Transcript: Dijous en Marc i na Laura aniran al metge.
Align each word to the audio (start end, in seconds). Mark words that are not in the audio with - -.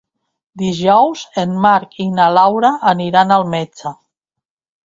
Dijous 0.61 1.25
en 1.43 1.53
Marc 1.67 1.93
i 2.05 2.09
na 2.21 2.31
Laura 2.39 2.75
aniran 2.95 3.37
al 3.37 3.49
metge. 3.57 3.97